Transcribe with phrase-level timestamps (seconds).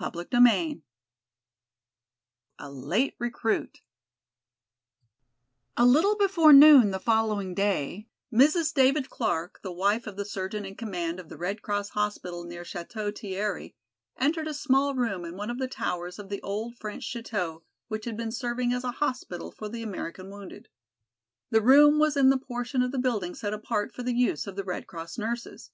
[0.00, 0.80] CHAPTER II
[2.60, 3.80] A Late Recruit
[5.76, 8.72] A LITTLE before noon the following day, Mrs.
[8.72, 12.62] David Clark, the wife of the surgeon in command of the Red Cross hospital near
[12.62, 13.74] Château Thierry,
[14.16, 18.04] entered a small room in one of the towers of the old French château, which
[18.04, 20.68] had been serving as a hospital for the American wounded.
[21.50, 24.54] The room was in the portion of the building set apart for the use of
[24.54, 25.72] the Red Cross nurses.